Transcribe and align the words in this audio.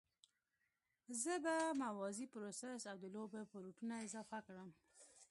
زه 1.21 1.33
به 1.43 1.55
موازي 1.83 2.25
پروسس 2.33 2.81
او 2.91 2.97
د 3.03 3.05
لوبو 3.15 3.39
پورټونه 3.51 3.95
اضافه 4.07 4.39
کړم 4.47 4.69